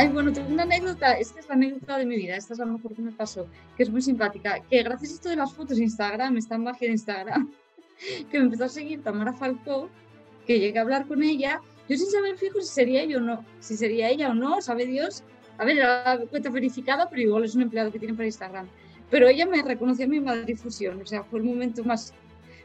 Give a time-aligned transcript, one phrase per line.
[0.00, 2.64] Ay, bueno, tengo una anécdota, esta es la anécdota de mi vida, esta es la
[2.64, 5.76] mejor que me pasó, que es muy simpática, que gracias a esto de las fotos
[5.76, 7.52] de Instagram, esta magia de Instagram,
[8.30, 9.90] que me empezó a seguir Tamara Falcó,
[10.46, 13.44] que llegué a hablar con ella, yo sin saber fijo si sería ella o no,
[13.58, 15.22] si sería ella o no, sabe Dios,
[15.58, 18.68] a ver, era la cuenta verificada, pero igual es un empleado que tiene para Instagram,
[19.10, 22.14] pero ella me reconoció a mi Madrid-fusión, o sea, fue el momento más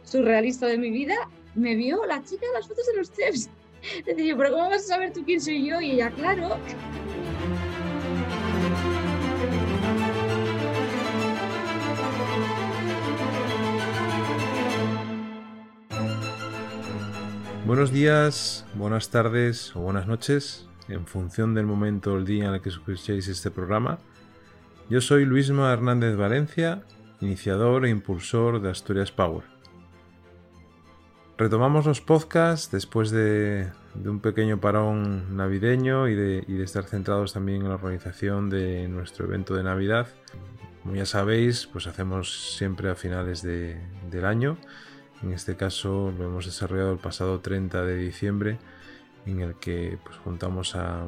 [0.04, 1.16] surrealista de mi vida,
[1.54, 3.50] me vio la chica de las fotos de los chefs,
[4.06, 5.82] le dije, pero ¿cómo vas a saber tú quién soy yo?
[5.82, 6.58] Y ella, claro.
[17.66, 22.54] Buenos días, buenas tardes o buenas noches, en función del momento o el día en
[22.54, 23.98] el que escuchéis este programa.
[24.88, 26.84] Yo soy Luisma Hernández Valencia,
[27.22, 29.55] iniciador e impulsor de Asturias Power.
[31.38, 33.70] Retomamos los podcasts después de,
[34.06, 39.54] un pequeño parón navideño y de, estar centrados también en la organización de nuestro evento
[39.56, 40.08] de Navidad.
[40.82, 44.58] Como ya sabéis, pues hacemos siempre a finales del año
[45.24, 48.60] en este caso lo hemos desarrollado el pasado 30 de diciembre,
[49.26, 51.08] en el que pues, juntamos a,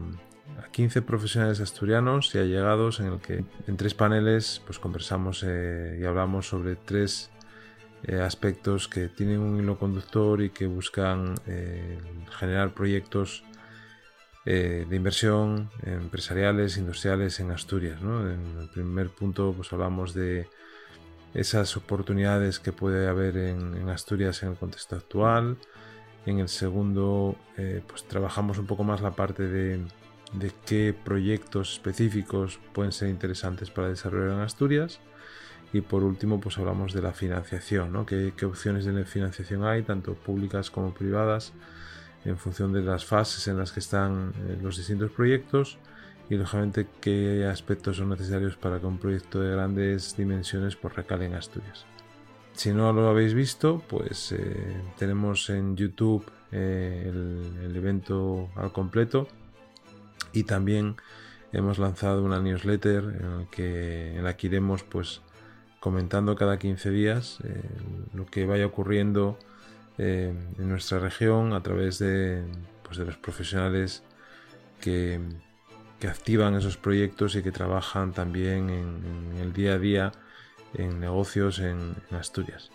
[0.72, 6.06] 15 profesionales asturianos y allegados, en el que en tres paneles pues, conversamos eh, y
[6.06, 7.30] hablamos sobre tres
[8.04, 11.98] eh, aspectos que tienen un hilo conductor y que buscan eh,
[12.38, 13.44] generar proyectos
[14.46, 18.00] de inversión empresariales, industriales en Asturias.
[18.02, 20.48] En el primer punto pues, hablamos de
[21.34, 25.58] esas oportunidades que puede haber en, Asturias en el contexto actual.
[26.26, 29.80] En el segundo, eh, pues trabajamos un poco más la parte de,
[30.66, 35.00] qué proyectos específicos pueden ser interesantes para desarrollar en Asturias.
[35.74, 38.06] Y por último, pues hablamos de la financiación, ¿no?
[38.06, 41.54] ¿Qué, opciones de financiación hay, tanto públicas como privadas,
[42.26, 45.78] en función de las fases en las que están eh, los distintos proyectos
[46.30, 51.26] y lógicamente qué aspectos son necesarios para que un proyecto de grandes dimensiones pues recale
[51.26, 51.86] en Asturias.
[52.54, 59.28] Si no lo habéis visto, pues eh, tenemos en YouTube eh, el, evento al completo
[60.34, 60.96] y también
[61.54, 65.22] hemos lanzado una newsletter en, la que, en la que iremos pues
[65.88, 67.62] comentando cada 15 días eh,
[68.14, 69.38] lo que vaya ocurriendo
[69.98, 72.44] en nuestra región a través de,
[72.84, 74.04] pues, de los profesionales
[74.80, 75.20] que,
[76.00, 80.12] que activan esos proyectos y que trabajan también en, el día a día
[80.74, 82.70] en negocios en, Asturias.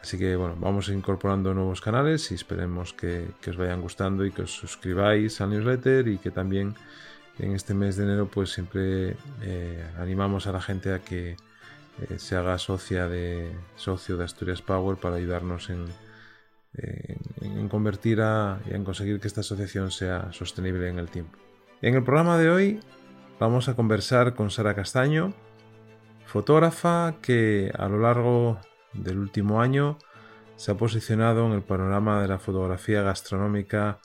[0.00, 4.42] Así que bueno, vamos incorporando nuevos canales y esperemos que, os vayan gustando y que
[4.42, 6.74] os suscribáis al newsletter y que también
[7.38, 11.36] en este mes de enero pues siempre eh, animamos a la gente a que
[12.08, 15.84] eh, se haga socia de socio de Asturias Power para ayudarnos en,
[17.40, 21.38] en convertir a, y en conseguir que esta asociación sea sostenible en el tiempo.
[21.82, 22.80] En el programa de hoy
[23.38, 25.32] vamos a conversar con Sara Castaño,
[26.26, 28.58] fotógrafa que a lo largo
[28.92, 29.98] del último año
[30.56, 33.98] se ha posicionado en el panorama de la fotografía gastronómica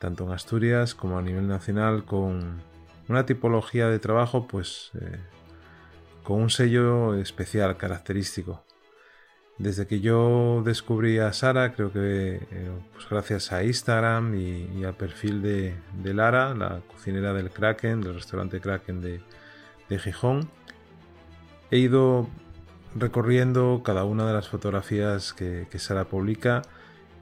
[0.00, 2.60] tanto en Asturias como a nivel nacional con
[3.08, 5.20] una tipología de trabajo pues eh,
[6.22, 8.64] con un sello especial característico
[9.62, 14.94] desde que yo descubrí a Sara, creo que eh, pues gracias a Instagram y, al
[14.94, 15.74] perfil de,
[16.14, 19.20] Lara, la cocinera del Kraken, del restaurante Kraken de,
[19.98, 20.48] Gijón,
[21.70, 22.26] he ido
[22.94, 26.62] recorriendo cada una de las fotografías que, Sara publica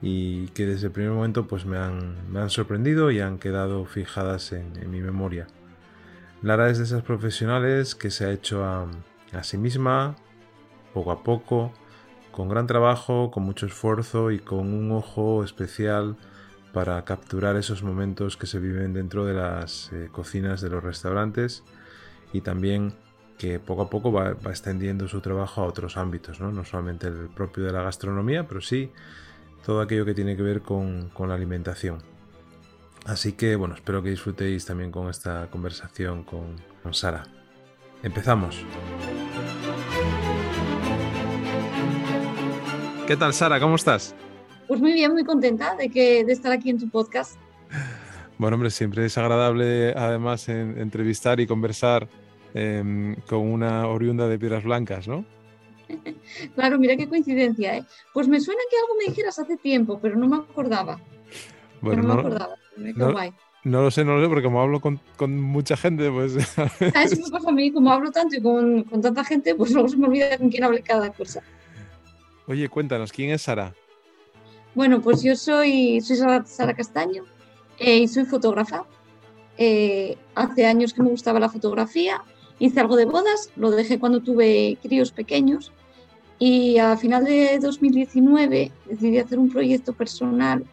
[0.01, 4.89] y que desde el primer momento pues me han, sorprendido y han quedado fijadas en,
[4.89, 5.47] mi memoria.
[6.41, 8.87] Lara es de esas profesionales que se ha hecho a
[9.43, 10.15] sí misma,
[10.93, 11.71] poco a poco,
[12.31, 16.17] con gran trabajo, con mucho esfuerzo y con un ojo especial
[16.73, 21.63] para capturar esos momentos que se viven dentro de las eh, cocinas de los restaurantes
[22.31, 22.95] y también
[23.37, 26.63] que poco a poco va, extendiendo su trabajo a otros ámbitos, ¿no?
[26.63, 28.91] solamente el propio de la gastronomía, pero sí
[29.65, 31.99] todo aquello que tiene que ver con, la alimentación.
[33.05, 37.23] Así que bueno, espero que disfrutéis también con esta conversación con, con Sara.
[38.03, 38.63] Empezamos.
[43.07, 43.59] ¿Qué tal, Sara?
[43.59, 44.15] ¿Cómo estás?
[44.67, 47.37] Pues muy bien, muy contenta de, que, de estar aquí en tu podcast.
[48.37, 52.07] Bueno, hombre, siempre es agradable además entrevistar y conversar
[52.53, 55.25] em, con una oriunda de Piedras Blancas, ¿no?
[56.55, 57.83] claro, mira qué coincidencia, ¿eh?
[58.13, 60.99] Pues me suena que algo me dijeras hace tiempo, pero no me acordaba.
[61.81, 62.55] Bueno, no, me acordaba.
[62.77, 64.99] No, lo sé, no lo sé, porque como hablo con,
[65.41, 66.35] mucha gente, pues...
[66.95, 69.71] Ah, eso me pasa a mí, como hablo tanto y con, con tanta gente, pues
[69.71, 71.41] luego se me olvida con quién hable cada cosa.
[72.47, 73.73] Oye, cuéntanos, ¿quién es Sara?
[74.73, 77.23] Bueno, pues yo soy, soy Sara, Castaño
[77.77, 78.85] eh, y soy fotógrafa.
[79.57, 82.23] eh, hace años que me gustaba la fotografía,
[82.59, 85.71] hice algo de bodas, lo dejé cuando tuve críos pequeños
[86.39, 90.65] y a final de 2019 decidí hacer un proyecto personal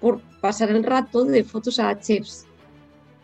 [0.00, 2.46] por pasar el rato de fotos a chefs.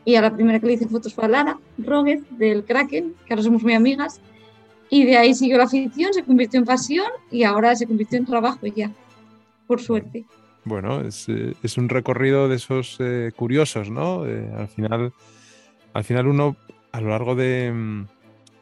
[0.05, 3.33] Y a la primera que le hice fotos fue a Lara Róguez del Kraken, que
[3.33, 4.21] ahora somos muy amigas.
[4.91, 8.27] Y de ahí siguió la afición, se convirtió en pasión y ahora se convirtió en
[8.27, 8.91] trabajo ya,
[9.67, 10.25] por suerte.
[10.65, 14.27] Bueno, es, eh, es un recorrido de esos eh, curiosos, ¿no?
[14.27, 15.13] Eh, al, final,
[15.93, 16.57] al final uno
[16.93, 18.07] a lo largo de, mm,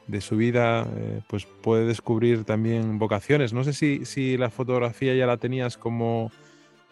[0.07, 0.87] de su vida
[1.29, 3.53] pues puede descubrir también vocaciones.
[3.53, 6.33] No sé si, si la fotografía ya la tenías como,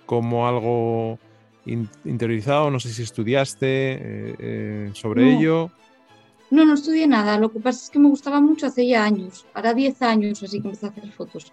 [0.08, 1.18] como algo
[1.66, 5.70] interiorizado, no sé si estudiaste sobre ello.
[6.50, 7.38] No, no estudié nada.
[7.38, 10.62] Lo que pasa es que me gustaba mucho hace ya años, ahora 10 años así
[10.62, 11.52] que empecé a hacer fotos.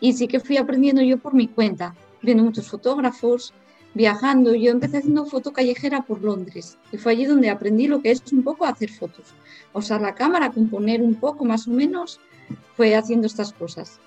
[0.00, 3.54] Y sí que fui aprendiendo yo por mi cuenta viendo muchos fotógrafos,
[3.94, 4.54] viajando.
[4.54, 8.22] Yo empecé haciendo foto callejera por Londres y fue allí donde aprendí lo que es
[8.32, 9.32] un poco hacer fotos.
[9.72, 12.20] Usar la cámara, componer un poco más o menos,
[12.76, 13.98] fue haciendo estas cosas.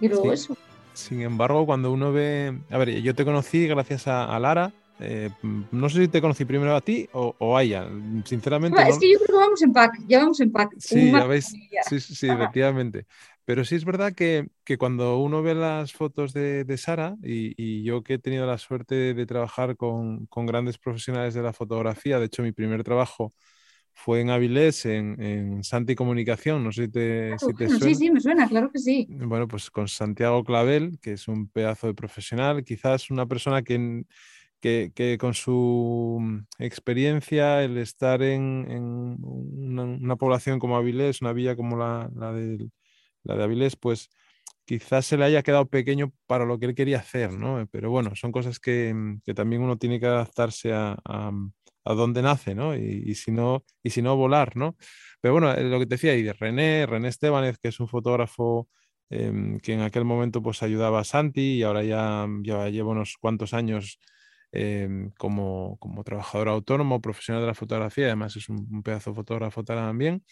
[0.00, 0.56] Y luego eso.
[0.96, 2.58] Sin embargo, cuando uno ve...
[2.70, 4.72] A ver, yo te conocí gracias a, Lara.
[4.98, 5.28] Eh,
[5.70, 7.86] no sé si te conocí primero a ti o, a ella.
[8.24, 8.80] Sinceramente.
[8.88, 10.00] Es que yo creo que vamos en pack.
[10.08, 10.74] Ya vamos en pack.
[10.78, 11.54] Sí, ya veis.
[11.86, 13.06] Sí, sí, efectivamente.
[13.44, 14.48] Pero sí es verdad que,
[14.78, 19.26] cuando uno ve las fotos de, Sara, y, yo que he tenido la suerte de,
[19.26, 23.34] trabajar con, grandes profesionales de la fotografía, de hecho mi primer trabajo
[23.98, 27.78] fue en Avilés, en, Santi Comunicación, no sé si te, suena.
[27.80, 29.06] Sí, sí, me suena, claro que sí.
[29.08, 34.04] Bueno, pues con Santiago Clavel, que es un pedazo de profesional, quizás una persona que,
[34.60, 42.10] que, con su experiencia, el estar en, una, población como Avilés, una villa como la,
[42.14, 42.70] la del
[43.26, 44.10] la de Avilés, pues
[44.64, 47.66] quizás se le haya quedado pequeño para lo que él quería hacer, ¿no?
[47.70, 51.32] Pero bueno, son cosas que, mm, también uno tiene que adaptarse a, a,
[51.94, 52.76] mm, donde nace, ¿no?
[52.76, 54.76] Y, si no, y si no, volar, ¿no?
[55.20, 57.88] Pero bueno, eh, lo que te decía, y de René, René Estebanez, que es un
[57.88, 58.68] fotógrafo
[59.10, 63.16] em, que en aquel momento pues ayudaba a Santi y ahora ya, ya lleva unos
[63.20, 63.98] cuantos años
[64.52, 69.64] em, como, como trabajador autónomo, profesional de la fotografía, además es un, pedazo de fotógrafo
[69.64, 70.24] también.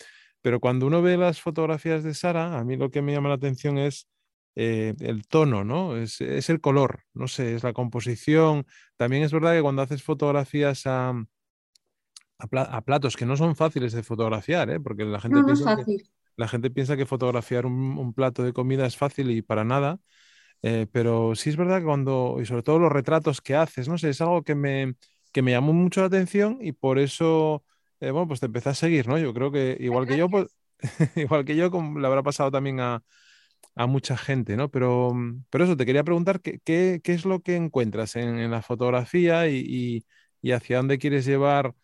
[0.43, 3.37] Pero cuando uno ve las fotografías de Sara, a mí lo que me llama la
[3.37, 4.09] atención es
[4.57, 5.97] eh, el tono, ¿no?
[5.97, 8.67] Es, el color, no sé, es la composición.
[8.97, 11.15] También es verdad que cuando haces fotografías a,
[12.51, 14.81] a, platos que no son fáciles de fotografiar, ¿eh?
[14.81, 15.97] porque la gente, piensa que,
[16.37, 19.99] la gente piensa que fotografiar un, plato de comida es fácil y para nada.
[20.63, 23.99] Eh, pero sí es verdad que cuando, y sobre todo los retratos que haces, no
[23.99, 24.95] sé, es algo que me,
[25.31, 27.63] que me llamó mucho la atención y por eso
[28.05, 29.19] eh, bueno, pues te empecé a seguir, ¿no?
[29.19, 30.49] Yo creo que igual que yo, pues,
[31.17, 33.03] igual que yo, le habrá pasado también a,
[33.89, 34.71] mucha gente, ¿no?
[34.71, 35.13] Pero,
[35.51, 40.05] pero eso, te quería preguntar qué, qué, es lo que encuentras en, la fotografía y,
[40.53, 41.75] hacia dónde quieres llevar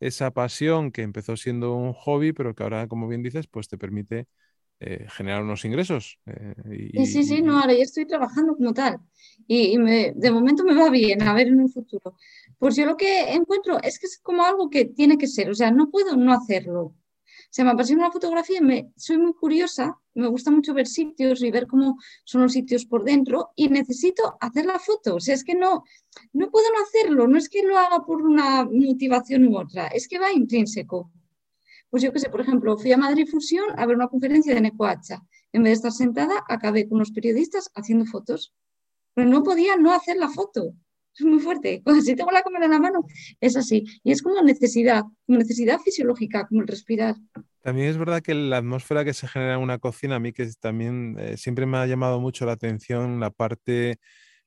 [0.00, 3.78] esa pasión que empezó siendo un hobby, pero que ahora, como bien dices, pues te
[3.78, 4.26] permite
[4.80, 6.20] eh, generar unos ingresos.
[6.26, 8.98] Eh, y, sí, sí, no, ahora ya estoy trabajando como tal.
[9.46, 12.16] Y, de momento me va bien, a ver en un futuro.
[12.58, 15.54] Pues yo lo que encuentro es que es como algo que tiene que ser, o
[15.54, 16.94] sea, no puedo no hacerlo.
[17.48, 21.42] O sea, me apasiona la fotografía, me, soy muy curiosa, me gusta mucho ver sitios
[21.42, 25.16] y ver cómo son los sitios por dentro y necesito hacer la foto.
[25.16, 25.82] O sea, es que no,
[26.34, 30.08] no puedo no hacerlo, no es que lo haga por una motivación u otra, es
[30.08, 31.10] que va intrínseco.
[31.88, 34.60] Pues yo qué sé, por ejemplo, fui a Madrid Fusión a ver una conferencia de
[34.60, 35.22] Necoacha.
[35.52, 38.52] En vez de estar sentada, acabé con los periodistas haciendo fotos.
[39.14, 40.74] Pero no podía no hacer la foto.
[41.18, 41.80] Es muy fuerte.
[41.84, 43.04] Cuando si tengo la cámara en la mano,
[43.40, 43.84] es así.
[44.04, 47.16] Y es como necesidad, como necesidad fisiológica, como el respirar.
[47.62, 50.48] También es verdad que la atmósfera que se genera en una cocina, a mí que
[50.60, 53.98] también eh, siempre me ha llamado mucho la atención la parte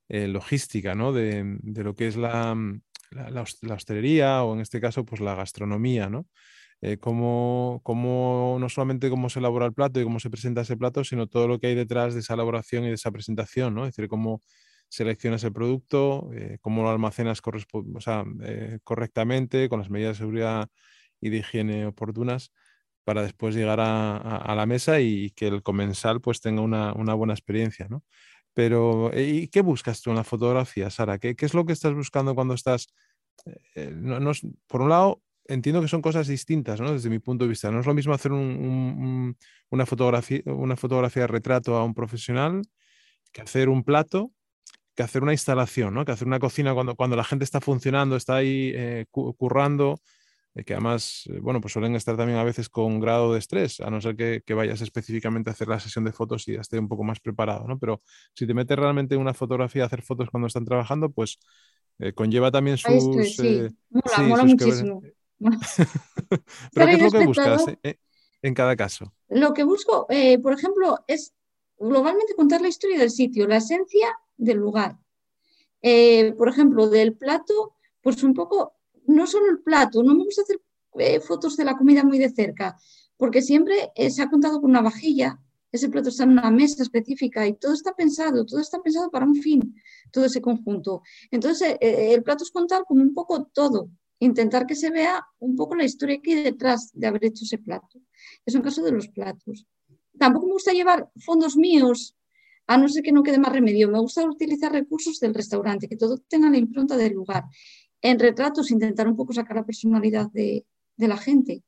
[0.10, 1.14] eh, logística, ¿no?
[1.14, 2.56] De, lo que es la,
[3.12, 6.28] la, hostelería o en este caso, pues la gastronomía, ¿no?
[6.82, 7.82] eh, cómo,
[8.60, 11.48] no solamente cómo se elabora el plato y cómo se presenta ese plato, sino todo
[11.48, 13.86] lo que hay detrás de esa elaboración y de esa presentación, ¿no?
[13.86, 14.42] Es decir, cómo
[14.92, 17.42] seleccionas el producto, eh, cómo lo almacenas
[18.44, 20.70] eh, correctamente, con las medidas de seguridad
[21.22, 22.52] y de higiene oportunas
[23.06, 27.88] para después llegar a, la mesa y que el comensal pues tenga una, buena experiencia,
[27.90, 28.04] ¿no?
[28.54, 31.18] Pero, eh, ¿y qué buscas tú en la fotografía, Sara?
[31.20, 32.88] ¿Qué, es lo que estás buscando cuando estás,
[34.68, 36.92] por un lado, entiendo que son cosas distintas, ¿no?
[36.92, 37.72] Desde mi punto de vista.
[37.72, 42.62] No es lo mismo hacer una, fotografía, una fotografía de retrato a un profesional
[43.32, 44.34] que hacer un plato,
[44.96, 46.06] que hacer una instalación, ¿no?
[46.06, 50.00] Que hacer una cocina cuando, cuando la gente está funcionando, está ahí eh, currando,
[50.56, 53.80] eh, que además, eh, bueno, pues suelen estar también a veces con grado de estrés,
[53.80, 56.78] a no ser que, vayas específicamente a hacer la sesión de fotos y ya esté
[56.80, 57.80] un poco más preparado, ¿no?
[57.80, 58.02] Pero
[58.34, 61.40] si te metes realmente en una fotografía a hacer fotos cuando están trabajando, pues
[62.16, 63.04] conlleva también sus...
[63.04, 65.02] mola, mola muchísimo
[66.74, 67.98] ¿Pero qué es lo que buscas eh,
[68.42, 69.14] en cada caso?
[69.30, 71.34] Lo que busco, eh, por ejemplo, es
[71.82, 74.98] globalmente contar la historia del sitio, la esencia del lugar.
[75.82, 78.76] Eh, por ejemplo, del plato, pues un poco,
[79.08, 80.62] no solo el plato, no me gusta hacer
[81.22, 82.78] fotos de la comida muy de cerca,
[83.18, 85.40] porque siempre se ha contado con una vajilla,
[85.72, 89.26] ese plato está en una mesa específica y todo está pensado, todo está pensado para
[89.26, 89.76] un fin,
[90.12, 91.02] todo ese conjunto.
[91.32, 95.76] Entonces, el plato es contar como un poco todo, intentar que se vea un poco
[95.76, 98.02] la historia que hay detrás de haber hecho ese plato.
[98.46, 99.66] Es un caso de los platos.
[100.18, 102.16] Tampoco me gusta llevar fondos míos,
[102.68, 103.90] a no ser que no quede más remedio.
[103.90, 107.44] Me gusta utilizar recursos del restaurante, que todo tenga la impronta del lugar.
[108.02, 110.66] En retratos, intentar un poco sacar la personalidad de,
[110.98, 111.64] la gente,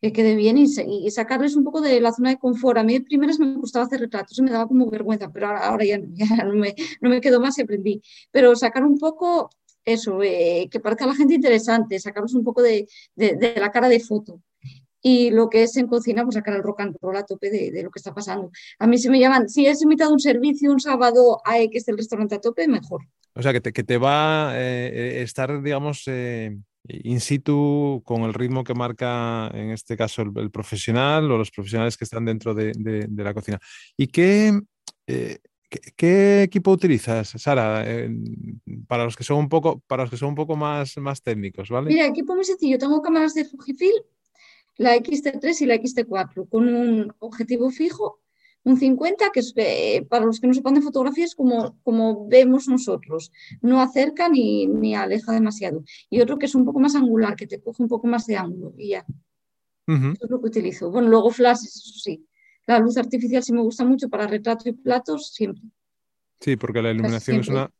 [0.00, 0.66] que quede bien y,
[1.10, 2.78] sacarles un poco de la zona de confort.
[2.78, 5.98] A mí de primeras me gustaba hacer retratos, me daba como vergüenza, pero ahora, ya,
[6.44, 8.02] no, me, no quedo más y aprendí.
[8.30, 9.50] Pero sacar un poco
[9.84, 14.00] eso, eh, que parezca a la gente interesante, sacarnos un poco de, la cara de
[14.00, 14.40] foto.
[15.06, 17.82] Y lo que es en cocina, pues sacar el rock and roll a tope de,
[17.82, 18.50] lo que está pasando.
[18.78, 21.98] A mí se me llaman, si es invitado un servicio un sábado a X del
[21.98, 23.02] restaurante a tope, mejor.
[23.34, 26.56] O sea, que te, que te va a eh, estar, digamos, eh,
[26.88, 31.98] in situ con el ritmo que marca, en este caso, el, profesional o los profesionales
[31.98, 32.72] que están dentro de,
[33.14, 33.58] la cocina.
[33.98, 34.58] ¿Y qué,
[35.96, 37.84] ¿Qué, equipo utilizas, Sara?
[38.86, 41.68] para los que son un poco, para los que son un poco más, más técnicos,
[41.68, 41.88] ¿vale?
[41.88, 42.78] Mira, equipo muy sencillo.
[42.78, 44.02] Tengo cámaras de Fujifilm,
[44.76, 48.20] la XT3 y la XT4, con un objetivo fijo,
[48.64, 52.26] un 50, que es, eh, para los que no sepan de fotografía es como, como
[52.28, 55.84] vemos nosotros, no acerca ni, ni, aleja demasiado.
[56.08, 58.36] Y otro que es un poco más angular, que te coge un poco más de
[58.36, 59.04] ángulo y ya.
[59.86, 60.90] Eso es lo que utilizo.
[60.90, 62.26] Bueno, luego flashes, eso sí
[62.66, 65.62] la luz artificial sí me gusta mucho para retrato y platos, siempre.
[66.40, 67.70] Sí, porque la iluminación es una,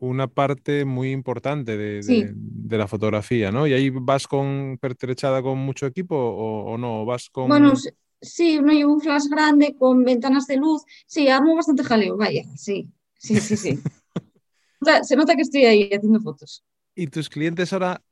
[0.00, 2.34] una parte muy importante de,
[2.70, 3.66] la fotografía, ¿no?
[3.66, 7.04] ¿Y ahí vas con pertrechada con mucho equipo o, no?
[7.04, 7.48] ¿Vas con...
[7.48, 7.74] Bueno,
[8.20, 10.82] sí, no llevo un flash grande con ventanas de luz.
[11.06, 12.88] Sí, armo bastante jaleo, vaya, sí,
[13.18, 13.78] sí, sí, sí.
[15.02, 16.64] se nota que estoy ahí haciendo fotos.
[16.94, 18.02] ¿Y tus clientes ahora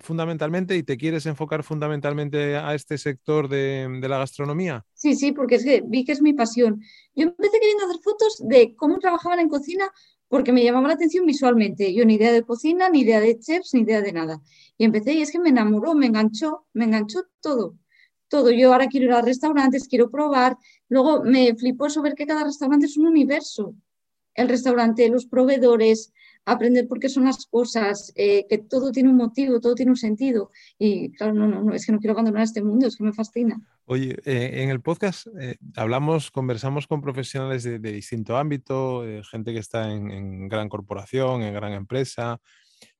[0.00, 4.84] fundamentalmente y te quieres enfocar fundamentalmente a este sector de, la gastronomía?
[4.94, 6.82] Sí, sí, porque es que vi que es mi pasión.
[7.14, 9.90] Yo empecé queriendo hacer fotos de cómo trabajaban en cocina
[10.28, 11.94] porque me llamaba la atención visualmente.
[11.94, 14.40] Yo ni idea de cocina, ni idea de chefs, ni idea de nada.
[14.76, 17.76] Y empecé y es que me enamoró, me enganchó, me enganchó todo.
[18.28, 18.50] Todo.
[18.50, 20.56] Yo ahora quiero ir a restaurantes, quiero probar.
[20.88, 23.74] Luego me flipó eso ver que cada restaurante es un universo.
[24.34, 26.12] El restaurante, los proveedores,
[26.44, 29.96] aprender por qué son las cosas, eh, que todo tiene un motivo, todo tiene un
[29.96, 30.50] sentido.
[30.78, 33.12] Y claro, no, no, no, es que no quiero abandonar este mundo, es que me
[33.12, 33.60] fascina.
[33.90, 39.60] Oye, eh, en el podcast eh, hablamos, conversamos con profesionales de, distinto ámbito, gente que
[39.60, 42.38] está en, gran corporación, en gran empresa,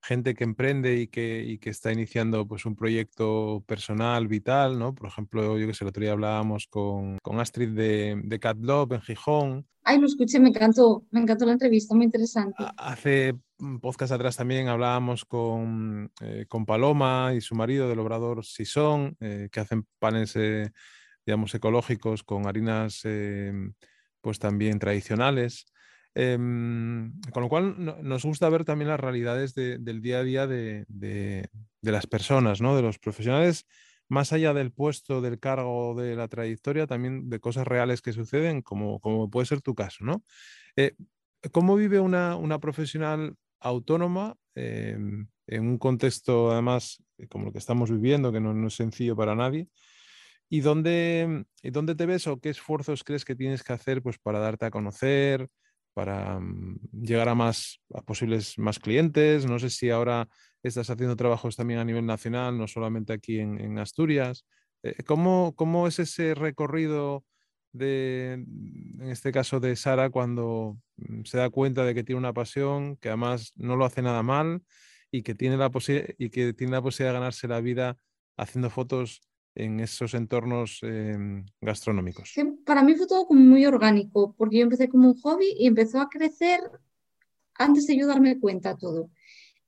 [0.02, 4.94] gente que emprende y que, y que está iniciando pues, un proyecto personal, vital, ¿no?
[4.94, 8.58] Por ejemplo, yo que sé, el otro día hablábamos con, con Astrid de, de Cat
[8.60, 9.66] Love en Gijón.
[9.82, 12.62] Ay, lo escuché, me encantó, me encantó la entrevista, muy interesante.
[12.76, 18.44] Hace un podcast atrás también hablábamos con, eh, con Paloma y su marido del obrador
[18.44, 20.70] Sison, eh, que hacen panes, eh,
[21.24, 23.02] digamos, ecológicos con harinas,
[24.20, 25.66] pues también tradicionales.
[26.14, 31.48] Em, con lo cual nos gusta ver también las realidades del día a día de,
[31.82, 32.74] las personas, ¿no?
[32.74, 33.66] de los profesionales,
[34.08, 38.62] más allá del puesto, del cargo, de la trayectoria, también de cosas reales que suceden,
[38.62, 40.04] como, como puede ser tu caso.
[40.04, 40.24] ¿no?
[40.76, 40.96] Eh,
[41.52, 47.90] ¿Cómo vive una, una profesional autónoma em, en un contexto, además, como lo que estamos
[47.90, 49.68] viviendo, que no, es sencillo para nadie?
[50.48, 54.18] ¿Y dónde, ¿Y dónde te ves o qué esfuerzos crees que tienes que hacer pues,
[54.18, 55.48] para darte a conocer?
[55.98, 59.46] Para mm, llegar a más a posibles más clientes.
[59.46, 60.28] No sé si ahora
[60.62, 64.46] estás haciendo trabajos también a nivel nacional, no solamente aquí en, Asturias.
[64.84, 67.24] Eh, ¿cómo, ¿cómo, es ese recorrido
[67.72, 72.32] de, en este caso de Sara, cuando mm, se da cuenta de que tiene una
[72.32, 74.62] pasión, que además no lo hace nada mal
[75.10, 75.68] y que tiene la,
[76.16, 77.96] y que tiene la posibilidad de ganarse la vida
[78.36, 79.20] haciendo fotos
[79.58, 82.32] en esos entornos em, gastronómicos?
[82.64, 86.00] Para mí fue todo como muy orgánico, porque yo empecé como un hobby y empezó
[86.00, 86.60] a crecer
[87.54, 89.10] antes de yo darme cuenta todo.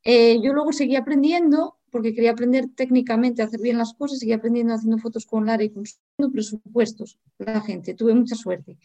[0.04, 4.32] Eh, yo luego seguí aprendiendo, porque quería aprender técnicamente a hacer bien las cosas, seguí
[4.32, 7.18] aprendiendo haciendo fotos con Lara y construyendo presupuestos.
[7.38, 8.78] La gente, tuve mucha suerte.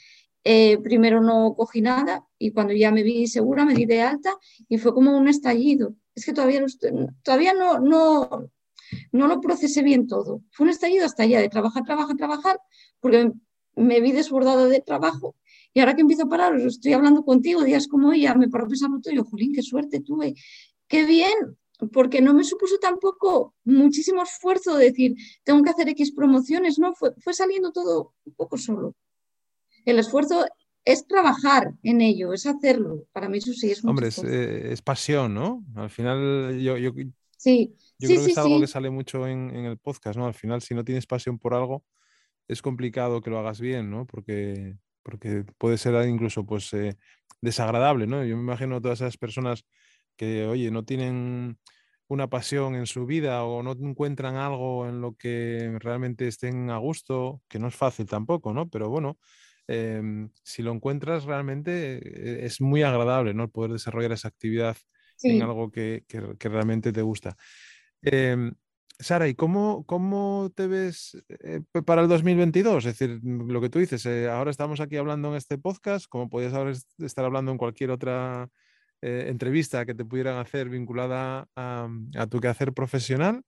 [0.43, 4.31] Eh, primero no cogí nada y cuando ya me vi segura me di de alta
[4.67, 5.95] y fue como un estallido.
[6.15, 6.63] Es que todavía,
[7.24, 8.51] todavía no, no,
[9.11, 10.41] no lo procesé bien todo.
[10.51, 12.59] Fue un estallido hasta allá de trabajar, trabajar, trabajar,
[12.99, 13.31] porque
[13.75, 15.35] me vi desbordada de trabajo.
[15.73, 18.67] Y ahora que empiezo a parar, estoy hablando contigo, días como hoy, ya me paro
[18.67, 20.35] pensando todo, yo, Jolín, qué suerte tuve,
[20.87, 21.57] qué bien
[21.91, 26.93] porque no me supuso tampoco muchísimo esfuerzo de decir, tengo que hacer X promociones, no,
[26.93, 28.95] fue, fue saliendo todo un poco solo.
[29.85, 30.45] El esfuerzo
[30.83, 33.05] es trabajar en ello, es hacerlo.
[33.11, 35.65] Para mí eso sí es Hombre, es, eh, es, pasión, ¿no?
[35.75, 36.91] Al final yo, yo,
[37.37, 37.75] sí.
[37.99, 40.25] Yo creo que es algo que sale mucho en, en, el podcast, ¿no?
[40.25, 41.83] Al final, si no tienes pasión por algo,
[42.47, 44.05] es complicado que lo hagas bien, ¿no?
[44.05, 46.97] Porque, porque puede ser incluso pues eh,
[47.41, 48.23] desagradable, ¿no?
[48.23, 49.65] Yo me imagino todas esas personas
[50.15, 51.57] que, oye, no tienen
[52.07, 56.77] una pasión en su vida o no encuentran algo en lo que realmente estén a
[56.77, 58.69] gusto, que no es fácil tampoco, ¿no?
[58.69, 59.17] Pero bueno,
[59.67, 63.49] em, si lo encuentras realmente eh, es muy agradable, ¿no?
[63.49, 64.77] poder desarrollar esa actividad
[65.23, 66.03] en algo que,
[66.39, 67.35] realmente te gusta.
[68.05, 68.53] Em,
[68.97, 72.85] Sara, ¿y cómo, cómo te ves eh, para el 2022?
[72.85, 76.29] Es decir, lo que tú dices, eh, ahora estamos aquí hablando en este podcast, como
[76.29, 76.53] podías
[77.00, 78.50] estar hablando en cualquier otra
[79.01, 81.88] eh, entrevista que te pudieran hacer vinculada a,
[82.27, 83.43] tu quehacer profesional.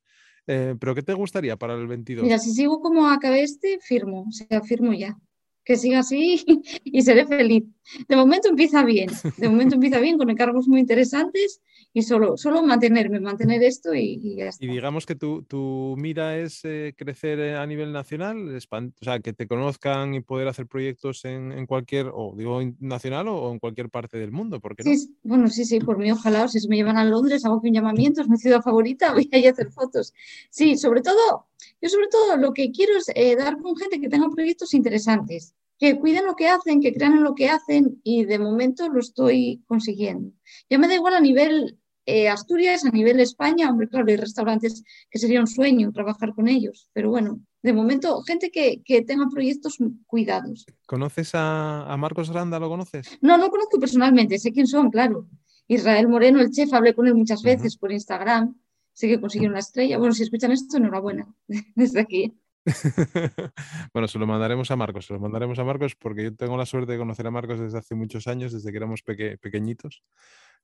[0.45, 2.23] Eh, pero ¿qué te gustaría para el 22?
[2.23, 5.17] Mira, si sigo como acabé este, firmo, o sea, firmo ya.
[5.63, 6.43] Que siga así
[6.83, 7.63] y seré feliz.
[8.07, 11.61] De momento empieza bien, de momento empieza bien con encargos muy interesantes
[11.93, 14.65] y solo, solo mantenerme, mantener esto y, ya está.
[14.65, 19.19] Y digamos que tu, tu mira es eh, crecer eh, a nivel nacional, o sea,
[19.19, 23.59] que te conozcan y poder hacer proyectos en, en cualquier, o digo nacional o, en
[23.59, 24.93] cualquier parte del mundo, ¿por qué no?
[24.93, 27.73] Sí, bueno, sí, sí, por mí ojalá, o si me llevan a Londres, hago un
[27.73, 30.13] llamamiento, es mi ciudad favorita, voy a ir a hacer fotos.
[30.49, 31.47] Sí, sobre todo,
[31.81, 35.55] yo sobre todo lo que quiero es eh, dar con gente que tenga proyectos interesantes
[35.77, 38.99] que cuiden lo que hacen, que crean en lo que hacen y de momento lo
[38.99, 40.31] estoy consiguiendo.
[40.69, 44.83] Ya me da igual a nivel eh, Asturias, a nivel España, hombre, claro, hay restaurantes
[45.09, 49.27] que sería un sueño trabajar con ellos, pero bueno, de momento, gente que, que tenga
[49.29, 50.65] proyectos cuidados.
[50.85, 52.59] ¿Conoces a, a, Marcos Granda?
[52.59, 53.17] ¿Lo conoces?
[53.19, 55.27] No, no conozco personalmente, sé quién son, claro.
[55.67, 58.55] Israel Moreno, el chef, hablé con él muchas veces por Instagram,
[58.93, 59.97] sé que consiguió una estrella.
[59.97, 61.27] Bueno, si escuchan esto, enhorabuena,
[61.75, 62.33] desde aquí.
[63.93, 66.65] bueno, se lo mandaremos a Marcos, se lo mandaremos a Marcos porque yo tengo la
[66.65, 70.03] suerte de conocer a Marcos desde hace muchos años, desde que éramos pequeñitos,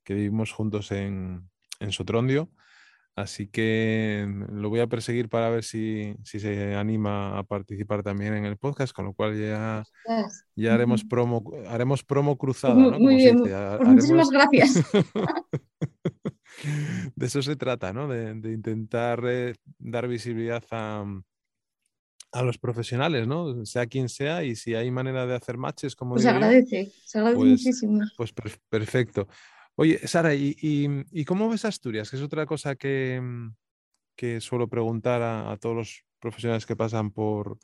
[0.03, 2.49] que vivimos juntos en, en Sotrondio.
[3.15, 8.01] Así que mm, lo voy a perseguir para ver si, si, se anima a participar
[8.01, 9.83] también en el podcast, con lo cual ya,
[10.55, 12.73] ya haremos promo, haremos promo cruzada.
[12.73, 12.99] ¿no?
[12.99, 14.83] Muy, bien, pues muchísimas gracias.
[17.15, 18.07] de eso se trata, ¿no?
[18.07, 21.05] De, de intentar eh, dar visibilidad a,
[22.33, 23.63] a los profesionales, ¿no?
[23.65, 27.19] Sea quien sea, y si hay manera de hacer matches, como pues se agradece, se
[27.19, 28.01] agradece pues, muchísimo.
[28.17, 28.33] Pues
[28.69, 29.27] perfecto.
[29.75, 32.09] Oye, Sara, ¿y, cómo ves Asturias?
[32.09, 33.55] Que es otra cosa que, mm,
[34.15, 37.59] que suelo preguntar a, todos los profesionales que pasan por,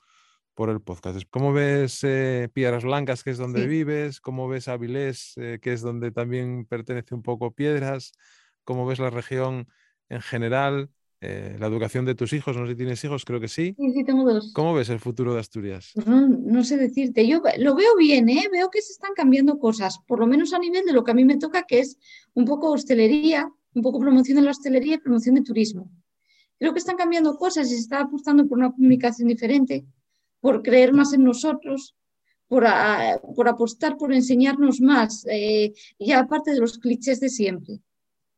[0.54, 1.20] por el podcast.
[1.32, 4.22] ¿Cómo ves eh, Piedras Blancas, que es donde vives?
[4.22, 8.12] ¿Cómo ves Avilés, eh, que es donde también pertenece un poco Piedras?
[8.64, 9.68] ¿Cómo ves la región
[10.10, 10.92] en general?
[11.22, 13.76] Eh, la educación de tus hijos, no sé si tienes hijos, creo que sí.
[13.78, 14.54] Sí, sí, tengo dos.
[14.54, 15.92] ¿Cómo ves el futuro de Asturias?
[15.94, 18.48] Pues no, sé decirte, yo lo veo bien, ¿eh?
[18.50, 21.14] veo que se están cambiando cosas, por lo menos a nivel de lo que a
[21.14, 21.98] mí me toca, que es
[22.36, 25.92] un poco hostelería, un poco promoción de la hostelería y promoción de turismo.
[26.58, 29.86] Creo que están cambiando cosas y se está apostando por una comunicación diferente,
[30.40, 31.98] por creer más en nosotros,
[32.48, 32.66] por,
[33.36, 37.82] por apostar por enseñarnos más, eh, y aparte de los clichés de siempre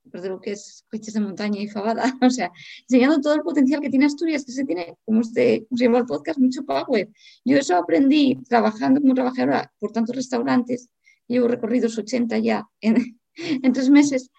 [0.03, 3.81] de lo que es clichés de montaña y fabada, o sea, enseñando todo el potencial
[3.81, 7.09] que tiene Asturias, que se tiene, como, este, se llama el podcast, mucho power.
[7.45, 10.89] Yo eso aprendí trabajando como trabajadora por tantos restaurantes,
[11.27, 14.31] llevo recorridos 80 ya en, en tres meses,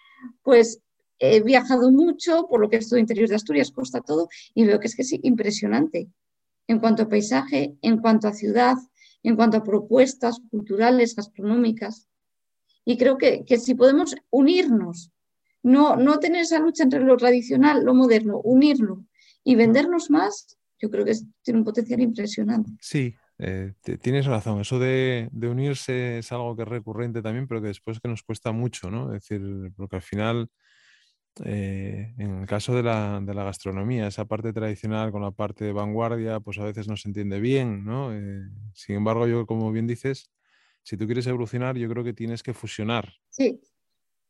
[0.43, 0.81] pues
[1.19, 4.81] he viajado mucho por lo que es todo interior de Asturias, costa todo, y veo
[4.81, 6.09] que es que es impresionante
[6.67, 8.77] en cuanto a paisaje, en cuanto a ciudad,
[9.23, 12.09] en cuanto a propuestas culturales, gastronómicas.
[12.85, 15.13] Y creo que, que si podemos unirnos
[15.63, 19.05] no, no tener esa lucha entre lo tradicional, lo moderno, unirlo
[19.45, 22.73] y vendernos más, yo creo que tiene un potencial impresionante.
[22.81, 24.61] Sí, eh, tienes razón.
[24.61, 28.53] Eso de, unirse es algo que es recurrente también, pero que después que nos cuesta
[28.53, 29.15] mucho, ¿no?
[29.15, 30.49] Es decir, porque al final,
[31.45, 36.41] eh, en el caso de la, gastronomía, esa parte tradicional con la parte de vanguardia,
[36.41, 38.13] pues a veces no se entiende bien, ¿no?
[38.13, 38.43] Eh,
[38.75, 40.31] sin embargo, yo, como bien dices,
[40.83, 43.13] si tú quieres evolucionar, yo creo que tienes que fusionar.
[43.31, 43.61] Sí,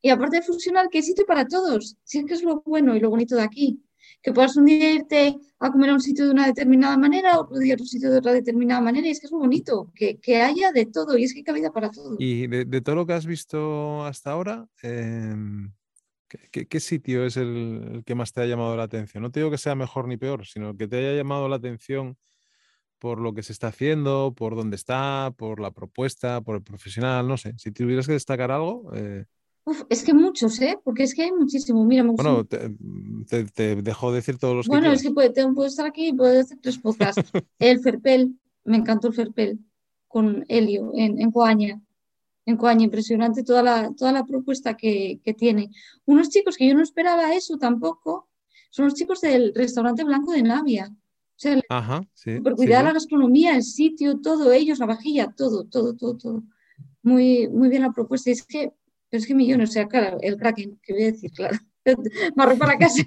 [0.02, 1.96] y aparte de funcional, que sitio para todos.
[2.02, 3.80] Si es que es lo bueno y lo bonito de aquí.
[4.20, 7.76] Que puedas un a comer a un sitio de una determinada manera, otro día a
[7.76, 9.06] otro sitio de otra determinada manera.
[9.06, 11.16] Y es que es lo bonito, que, haya de todo.
[11.16, 12.16] Y es que hay cabida para todo.
[12.18, 15.72] Y de, todo lo que has visto hasta ahora, em,
[16.50, 19.22] ¿qué, sitio es el, que más te ha llamado la atención?
[19.22, 22.16] No te digo que sea mejor ni peor, sino que te haya llamado la atención
[22.98, 27.28] por lo que se está haciendo, por dónde está, por la propuesta, por el profesional,
[27.28, 27.54] no sé.
[27.56, 28.90] Si tuvieras que destacar algo.
[28.94, 29.26] Eh,
[29.64, 30.78] Uf, es que muchos, ¿eh?
[30.82, 31.84] Porque es que hay muchísimo.
[31.84, 32.70] Mira, Bueno, te,
[33.28, 35.02] te- te dejo decir todos los que Bueno, es quieras.
[35.02, 37.22] que puedo, tengo- puedo estar aquí y puedo hacer tres podcasts.
[37.58, 39.58] El Ferpel, me encantó el Ferpel
[40.08, 41.80] con Helio en, en Coaña.
[42.44, 45.70] En Coaña, impresionante toda la, toda la propuesta que, que tiene.
[46.06, 48.28] Unos chicos que yo no esperaba eso tampoco,
[48.70, 50.88] son los chicos del restaurante Blanco de Navia.
[50.90, 52.86] O sea, Ajá, sí, cuidada sí.
[52.88, 56.42] la gastronomía, el sitio, todo, ellos, la vajilla, todo, todo, todo, todo.
[57.02, 58.30] Muy, muy bien la propuesta.
[58.30, 58.72] Y es que,
[59.12, 61.58] pero es que millones, o sea, claro, el Kraken, que voy a decir, claro,
[62.36, 63.04] marro para casa.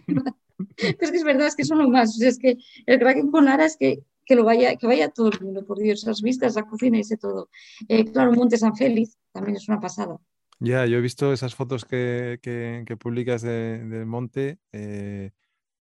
[0.79, 2.09] Pero es que es verdad, es que son lo más.
[2.11, 5.09] O sea, es que el Kraken con Lara es que, que lo vaya, que vaya
[5.09, 7.49] todo el mundo, por Dios, las vistas, la cocina y ese todo.
[7.89, 10.19] Eh, claro, Monte San Félix también es una pasada.
[10.59, 14.57] Ya, yo he visto esas fotos que, que- que publicas de- del monte.
[14.71, 15.31] eh,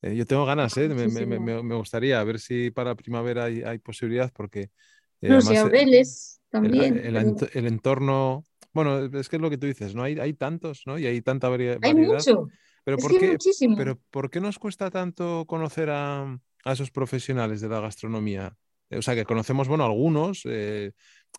[0.02, 0.88] eh, yo tengo ganas, ¿eh?
[0.88, 4.70] Me, me- gustaría a ver si para primavera hay, hay posibilidad, porque
[5.22, 6.94] eh, No sé, además Vélez el, también.
[7.54, 10.02] el entorno, bueno, es que es lo que tú dices, ¿no?
[10.02, 10.98] Hay, hay tantos, ¿no?
[10.98, 12.14] Y hay tanta varia- Hay variedad.
[12.14, 12.48] mucho,
[12.84, 13.76] Pero es ¿por que qué, muchísimo.
[13.76, 16.22] pero ¿por qué nos cuesta tanto conocer a,
[16.64, 18.54] a esos profesionales de la gastronomía?
[18.90, 20.92] O sea, que conocemos, bueno, algunos, eh,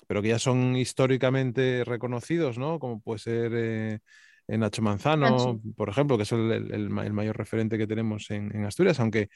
[0.07, 2.79] pero que ya son históricamente reconocidos, ¿no?
[2.79, 3.99] Como puede ser eh,
[4.47, 5.61] Nacho Manzano, Nacho.
[5.75, 8.65] por ejemplo, que es el, el- el ma- el mayor referente que tenemos en, en
[8.65, 9.29] Asturias, aunque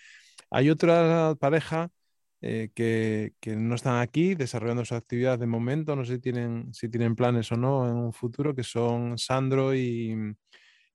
[0.50, 1.90] hay otra pareja
[2.42, 6.74] eh, que, que no están aquí desarrollando su actividad de momento, no sé si tienen,
[6.74, 10.16] si tienen planes o no en un futuro, que son Sandro y,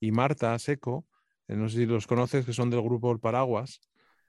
[0.01, 1.07] y Marta Seco,
[1.49, 3.81] eh, no sé si los conoces, que son del grupo El Paraguas,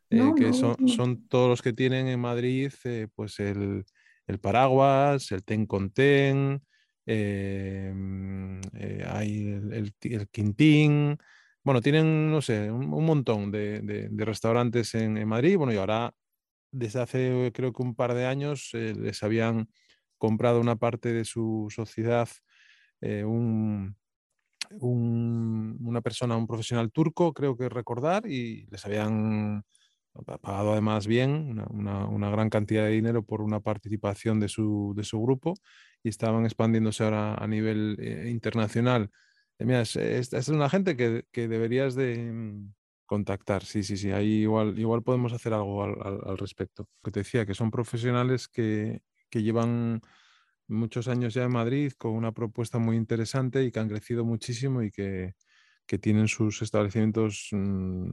[0.09, 0.87] eh, No, que no, son, no.
[0.87, 2.71] son todos los que tienen en Madrid
[3.15, 3.85] pues el,
[4.27, 6.61] el Paraguas, el Ten con Ten,
[7.05, 8.59] eh, mm,
[9.07, 11.17] hay el, el Quintín,
[11.63, 15.73] bueno, tienen, no sé, un, un montón de, de- de restaurantes en, en Madrid, bueno,
[15.73, 16.13] y ahora
[16.75, 19.69] desde hace creo que un par de años eh, les habían
[20.17, 22.29] comprado una parte de su sociedad
[23.01, 23.97] eh, un,
[24.71, 29.63] un- una persona, un profesional turco, creo que recordar, y les habían
[30.25, 31.31] pa- pagado además bien,
[31.69, 35.53] una, una- gran cantidad de dinero por una participación de su, de su grupo,
[36.03, 39.09] y estaban expandiéndose ahora a nivel eh, internacional.
[39.59, 42.73] Eh, mira, es, es- es una gente que, que deberías de mm,
[43.05, 46.87] contactar, sí, sí, sí, ahí igual, igual podemos hacer algo al, al- al respecto.
[47.03, 50.01] Que te decía, que son profesionales que, que llevan
[50.67, 54.81] muchos años ya en Madrid con una propuesta muy interesante y que han crecido muchísimo
[54.83, 55.35] y que,
[55.85, 58.09] que tienen sus establecimientos mm,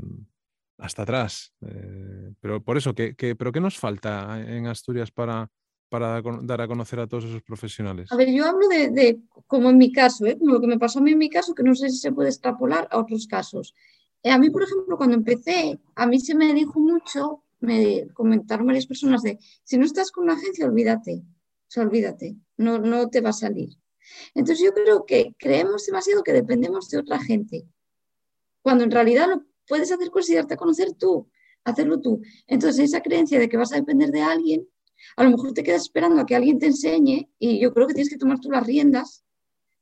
[0.79, 1.55] hasta atrás.
[1.63, 5.49] Eh, pero por eso, ¿qué, qué- pero qué nos falta en Asturias para,
[5.89, 8.11] para dar a conocer a todos esos profesionales?
[8.11, 10.39] A ver, yo hablo de, de como en mi caso, ¿eh?
[10.39, 12.13] Como lo que me pasó a mí en mi caso, que no sé si se
[12.13, 13.75] puede extrapolar a otros casos.
[14.25, 18.87] A mí, por ejemplo, cuando empecé, a mí se me dijo mucho, me comentaron varias
[18.87, 21.23] personas de, si no estás con una agencia, olvídate,
[21.77, 23.71] olvídate, no, no te va a salir.
[24.35, 27.65] Entonces yo creo que creemos demasiado que dependemos de otra gente,
[28.63, 31.29] cuando en realidad lo puedes hacer y darte a conocer tú,
[31.65, 32.21] hacerlo tú.
[32.47, 34.69] Entonces esa creencia de que vas a depender de alguien,
[35.17, 37.95] a lo mejor te quedas esperando a que alguien te enseñe y yo creo que
[37.95, 39.25] tienes que tomar tú las riendas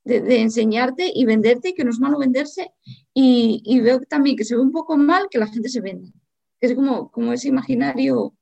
[0.03, 2.73] de, de enseñarte y venderte que no es malo venderse
[3.13, 6.09] y, y veo también que se ve un poco mal que la gente se venda.
[6.59, 8.33] Es como, como ese imaginario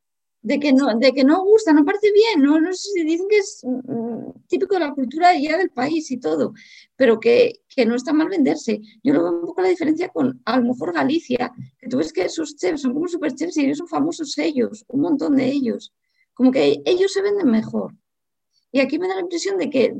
[0.41, 3.27] de que no, de que no gusta, no parece bien, no, no sé si dicen
[3.29, 6.53] que es mm, típico de la cultura ya del país y todo,
[6.95, 8.79] pero que, que no está mal venderse.
[9.03, 12.13] Yo lo veo un poco la diferencia con a lo mejor Galicia, que tú ves
[12.13, 15.45] que sus chefs son como super chefs y ellos son famosos ellos, un montón de
[15.45, 15.93] ellos,
[16.33, 17.93] como que ellos se venden mejor.
[18.71, 19.93] Y aquí me da la impresión de que,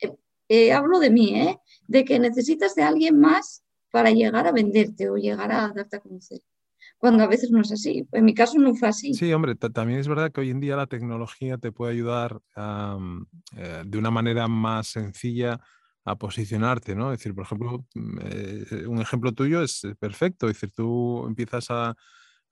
[0.00, 0.16] eh,
[0.48, 1.58] eh, hablo de mí, ¿eh?
[1.88, 6.00] de que necesitas de alguien más para llegar a venderte o llegar a darte a
[6.00, 6.40] conocer
[7.00, 8.06] cuando a veces no es así.
[8.12, 9.14] En mi caso no fue así.
[9.14, 12.40] Sí, hombre, ta- también es verdad que hoy en día la tecnología te puede ayudar
[12.56, 15.58] eh, de una manera más sencilla
[16.04, 17.12] a posicionarte, ¿no?
[17.12, 21.26] Es decir, por ejemplo, mm, eh, un ejemplo tuyo es eh, perfecto, es decir, tú
[21.26, 21.96] empiezas a,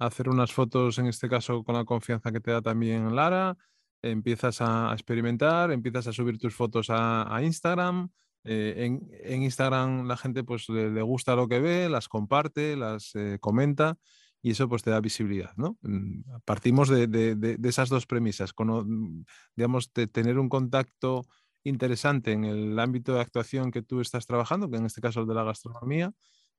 [0.00, 3.56] hacer unas fotos, en este caso con la confianza que te da también Lara,
[4.00, 8.08] empiezas a, experimentar, empiezas a subir tus fotos a Instagram.
[8.44, 12.76] Eh, en, en Instagram la gente pues le, le gusta lo que ve, las comparte,
[12.76, 13.98] las eh, comenta
[14.42, 15.78] y eso pues te da visibilidad, ¿no?
[15.82, 19.24] Mm, Partimos de, de- de- esas dos premisas, cono- mm,
[19.56, 21.26] digamos, de tener un contacto
[21.64, 25.26] interesante en el ámbito de actuación que tú estás trabajando, que en este caso el
[25.26, 26.12] de la gastronomía,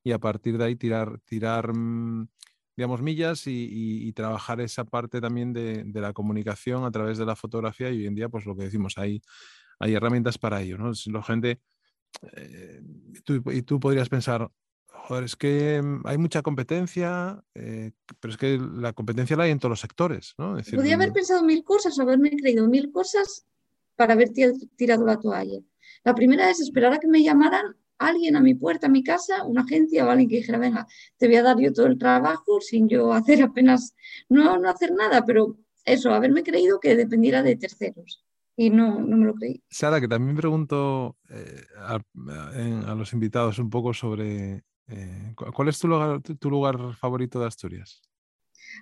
[0.04, 2.28] y a partir de ahí tirar, tirar mm,
[2.76, 7.18] digamos, millas y, y- y trabajar esa parte también de, de la comunicación a través
[7.18, 9.22] de la fotografía y hoy en día, pues lo que decimos, hay,
[9.80, 10.92] hay herramientas para ello, ¿no?
[11.08, 11.60] La gente,
[12.34, 12.82] eh,
[13.24, 14.50] tú- y tú podrías pensar,
[14.88, 19.52] joder, es que mm, hay mucha competencia, eh, pero es que la competencia la hay
[19.52, 20.58] en todos los sectores, ¿no?
[20.58, 23.46] Es decir, Podía haber pensado mil cosas o haberme creído mil cosas
[23.96, 25.60] para haber ti- tirado la toalla.
[26.04, 29.44] La primera es esperar a que me llamaran alguien a mi puerta, a mi casa,
[29.44, 30.88] una agencia o alguien que dijera, venga,
[31.18, 33.94] te voy a dar yo todo el trabajo sin yo hacer apenas,
[34.30, 38.24] no, no hacer nada, pero eso, haberme creído que dependiera de terceros.
[38.60, 39.64] Y no, no me lo creí.
[39.70, 45.88] Sara, que también pregunto eh, a, los invitados un poco sobre eh, cuál es tu
[45.88, 48.02] lugar, tu lugar favorito de Asturias.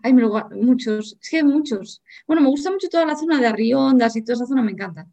[0.02, 2.02] Hay muchos, es que hay muchos.
[2.26, 5.06] Bueno, me gusta mucho toda la zona de Arriondas y toda esa zona me encanta.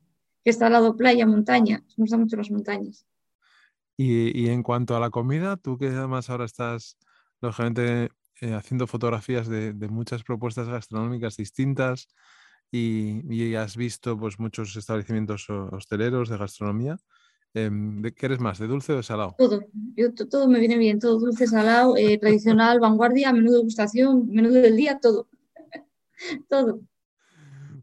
[0.43, 1.85] Que está al lado playa, montaña.
[1.99, 3.05] Me gustan mucho las montañas.
[3.99, 6.97] Y, en cuanto a la comida, tú que además ahora estás,
[7.43, 8.09] lógicamente,
[8.41, 12.09] eh, haciendo fotografías de, muchas propuestas gastronómicas distintas
[12.71, 16.97] y, has visto pues, muchos establecimientos hosteleros de gastronomía.
[17.55, 18.59] Em, ¿De qué eres más?
[18.59, 19.37] ¿De dulce o de salado?
[19.39, 19.61] Todo,
[19.97, 24.51] yo, todo me viene bien, todo dulce, salado, eh, tradicional, vanguardia, menú de gustación, menú
[24.51, 25.29] del día, todo.
[26.49, 26.81] todo.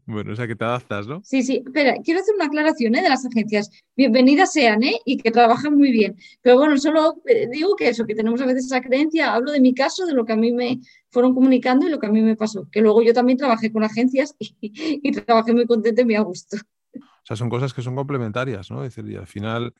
[0.04, 1.20] Bueno, o sea que te adaptas, ¿no?
[1.24, 1.62] Sí, sí.
[1.64, 3.02] Espera, quiero hacer una aclaración ¿eh?
[3.02, 3.70] de las agencias.
[3.96, 4.98] Bienvenidas sean, ¿eh?
[5.04, 6.16] Y que trabajan muy bien.
[6.40, 9.32] Pero bueno, solo eh, digo que eso, que tenemos a veces esa creencia.
[9.32, 12.06] Hablo de mi caso, de lo que a mí me fueron comunicando y lo que
[12.06, 12.68] a mí me pasó.
[12.70, 16.56] Que luego yo también trabajé con agencias y, trabajé muy contenta y muy a gusto.
[16.94, 18.84] O sea, son cosas que son complementarias, ¿no?
[18.84, 19.72] Es decir, y al final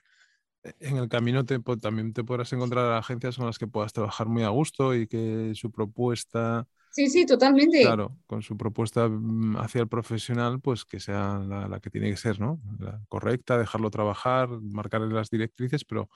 [0.63, 4.29] e, en el camino te, también te podrás encontrar agencias con las que puedas trabajar
[4.29, 7.81] muy a gusto y que su propuesta Sí, sí, totalmente.
[7.81, 12.19] Claro, con su propuesta mm, hacia el profesional, pues que sea la, que tiene que
[12.19, 12.61] ser, ¿no?
[12.79, 16.11] La correcta, dejarlo trabajar, marcarle las directrices, pero,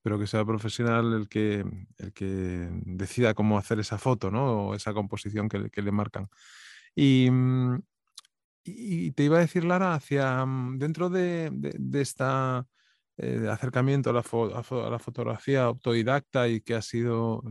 [0.00, 1.64] pero que sea el profesional el que,
[1.98, 4.68] el que decida cómo hacer esa foto, ¿no?
[4.68, 6.28] O esa composición que, le marcan.
[6.94, 7.82] Y, mm,
[8.64, 12.64] y, te iba a decir, Lara, hacia mm, dentro de, de, esta
[13.18, 17.42] eh, acercamiento a la, fotografía autodidacta y que has ido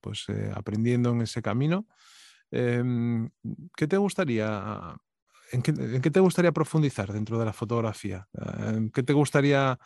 [0.00, 1.86] pues, eh, aprendiendo en ese camino,
[2.50, 3.30] Em,
[3.76, 4.96] ¿Qué te gustaría,
[5.52, 8.28] en qué, te gustaría profundizar dentro de la fotografía?
[8.58, 9.78] Em, ¿Qué te gustaría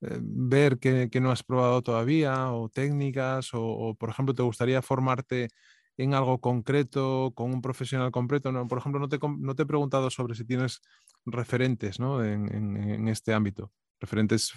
[0.00, 2.52] eh, ver que, no has probado todavía?
[2.52, 3.50] ¿O técnicas?
[3.54, 5.48] O, por ejemplo, te gustaría formarte
[5.96, 8.52] en algo concreto, con un profesional completo?
[8.52, 10.80] No, por ejemplo, no te, no te he preguntado sobre si tienes
[11.26, 14.52] referentes en, este ámbito, referentes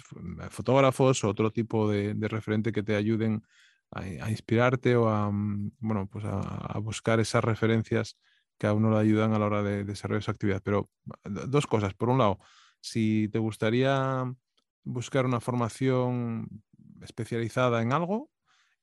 [0.50, 3.42] fotógrafos o otro tipo de, de referente que te ayuden
[3.90, 8.16] a, inspirarte o a, mm, bueno, pues a, buscar esas referencias
[8.58, 10.62] que a uno le ayudan a la hora de, desarrollar su actividad.
[10.62, 10.90] Pero
[11.24, 11.94] dos cosas.
[11.94, 12.38] Por un lado,
[12.80, 14.24] si te gustaría
[14.84, 16.62] buscar una formación
[17.02, 18.30] especializada en algo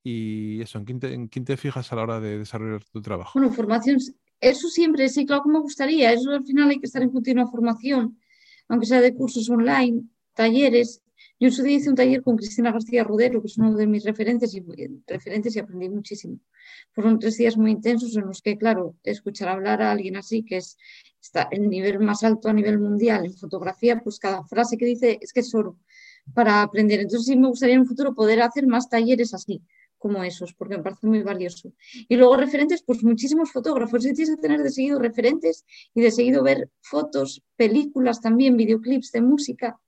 [0.04, 3.02] y eso, ¿en quién te, en quién te fijas a la hora de desarrollar tu
[3.02, 3.40] trabajo?
[3.40, 3.98] Bueno, formación,
[4.40, 6.12] eso siempre, sí, claro que me gustaría.
[6.12, 8.20] Eso al final hay que estar en continua formación,
[8.68, 11.02] aunque sea de cursos online, talleres,
[11.40, 13.88] yo en su día hice un taller con Cristina García Rudero, que es uno de
[13.88, 14.64] mis referentes y,
[15.08, 16.40] referentes y aprendí muchísimo.
[16.94, 20.58] Fueron tres días muy intensos en los que, claro, escuchar hablar a alguien así, que
[20.58, 20.78] es
[21.22, 25.20] está el nivel más alto a nivel mundial en fotografía, pues cada frase que dice
[25.22, 25.80] es que es oro
[26.34, 27.00] para aprender.
[27.00, 29.62] Entonces sí me gustaría en un futuro poder hacer más talleres así
[29.98, 31.72] como esos, porque me parece muy valioso.
[32.10, 34.06] Y luego referentes, pues muchísimos fotógrafos.
[34.06, 39.14] Y tienes que tener de seguido referentes y de seguido ver fotos, películas también, videoclips
[39.14, 39.80] de música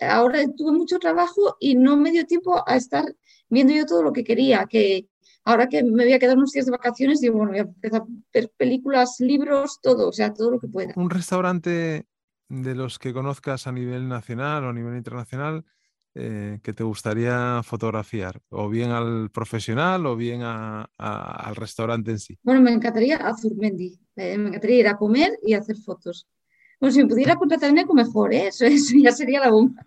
[0.00, 3.04] ahora tuve mucho trabajo y no me dio tiempo a estar
[3.48, 5.08] viendo yo todo lo que quería, que
[5.44, 8.02] ahora que me voy a quedar unos días de vacaciones, digo, bueno, voy a empezar
[8.02, 10.92] a ver películas, libros, todo, o sea, todo lo que pueda.
[10.96, 12.06] Un restaurante
[12.48, 15.64] de los que conozcas a nivel nacional o a nivel internacional
[16.14, 22.38] eh, que te gustaría fotografiar, o bien al profesional o bien al restaurante en sí.
[22.42, 26.26] Bueno, me encantaría Azurmendi, eh, me encantaría ir a comer y hacer fotos.
[26.80, 28.48] Bueno, si me pudiera contratar un eco, mejor, ¿eh?
[28.48, 29.86] eso, ya sería la bomba.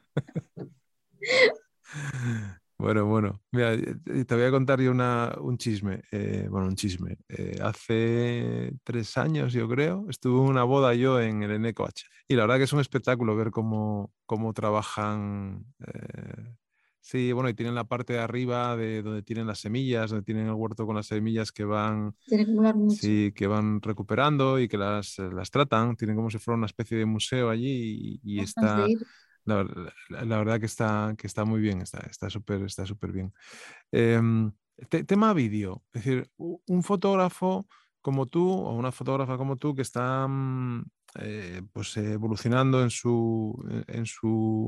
[2.82, 7.16] Bueno, bueno, mira, te voy a contar yo una, un chisme, eh, bueno, un chisme.
[7.30, 12.08] Eh, hace tres años, yo creo, estuve en una boda yo en el Eneco H.
[12.28, 16.56] Y la verdad que es un espectáculo ver cómo, cómo trabajan eh,
[17.04, 20.46] Sí, bueno, y tienen la parte de arriba de donde tienen las semillas, donde tienen
[20.46, 22.16] el huerto con las semillas que van,
[22.90, 25.96] sí, que van recuperando y que las, las, tratan.
[25.96, 28.86] Tienen como si fuera una especie de museo allí y, está,
[29.46, 29.64] la,
[30.38, 33.34] verdad que está, que está muy bien, está súper está súper bien.
[33.92, 34.52] Em,
[34.88, 37.68] tema vídeo, es decir, un fotógrafo
[38.02, 40.84] como tú o una fotógrafa como tú que está mm,
[41.16, 43.56] eh, pues evolucionando en su,
[43.88, 44.68] en su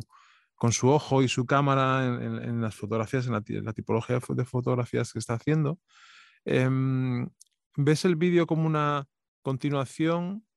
[0.64, 5.20] con su ojo y su cámara en, las fotografías, en la, tipología de fotografías que
[5.20, 5.78] está haciendo,
[6.46, 7.28] em,
[7.76, 9.06] ¿ves el vídeo como una
[9.42, 10.48] continuación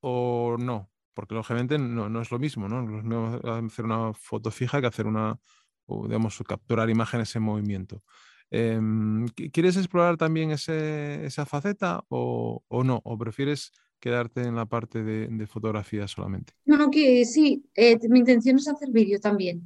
[0.00, 0.92] o no?
[1.12, 2.82] Porque lógicamente no, es lo mismo, ¿no?
[2.82, 5.40] No lo mismo hacer una foto fija que hacer una,
[5.86, 8.04] o, digamos, capturar imágenes en movimiento.
[8.52, 13.02] Em, ¿Quieres explorar también esa faceta o, o no?
[13.04, 16.52] ¿O prefieres quedarte en la parte de, fotografía solamente?
[16.64, 19.62] No, no, que sí, eh, mi intención es hacer vídeo también.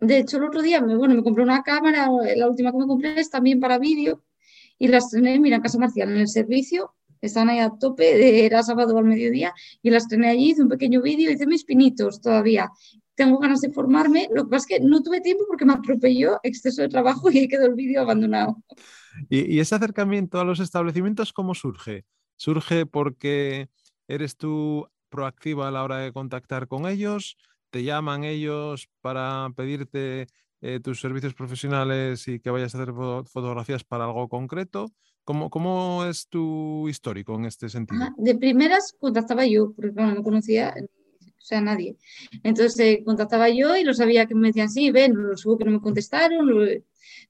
[0.00, 2.86] De hecho, el otro día me, bueno, me compré una cámara, la última que me
[2.86, 4.24] compré es también para vídeo,
[4.78, 8.62] y las estrené, mira, en Casa Marcial, en el servicio, están ahí a tope, era
[8.64, 12.70] sábado al mediodía, y las estrené allí, hice un pequeño vídeo, hice mis pinitos todavía.
[13.14, 16.40] Tengo ganas de formarme, lo que pasa es que no tuve tiempo porque me atropelló
[16.42, 18.62] exceso de trabajo y ahí quedó el vídeo abandonado.
[19.28, 22.04] ¿Y, ese acercamiento a los establecimientos cómo surge?
[22.36, 23.68] ¿Surge porque
[24.08, 27.36] eres tú proactiva a la hora de contactar con ellos?
[27.70, 30.26] ¿Te llaman ellos para pedirte
[30.60, 34.92] eh, tus servicios profesionales y que vayas a hacer fotografías para algo concreto?
[35.24, 38.04] ¿Cómo, ¿Cómo, es tu histórico en este sentido?
[38.16, 40.74] de primeras contactaba yo, porque no me conocía
[41.42, 41.96] o sea, nadie.
[42.42, 45.64] Entonces eh, contactaba yo y lo sabía que me decían, sí, ven, los hubo que
[45.64, 46.46] no me contestaron,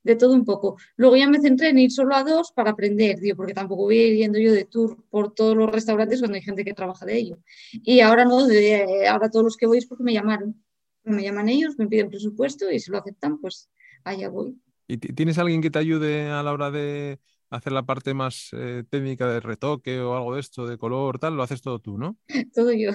[0.03, 0.77] de todo un poco.
[0.97, 4.17] Luego ya me centré en ir solo a dos para aprender, digo, porque tampoco voy
[4.17, 7.39] yendo yo de tour por todos los restaurantes cuando hay gente que trabaja de ello.
[7.73, 10.63] Y ahora no, de, ahora todos los que voy es porque me llamaron.
[11.05, 13.71] Me llaman ellos, me piden presupuesto y si lo aceptan, pues
[14.05, 14.57] allá voy.
[14.87, 17.19] ¿Y tienes alguien que te ayude a la hora de
[17.53, 21.37] hacer la parte más eh, técnica de retoque o algo de esto, de color, tal?
[21.37, 22.17] Lo haces todo tú, ¿no?
[22.55, 22.93] todo yo.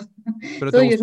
[0.59, 0.97] Pero te,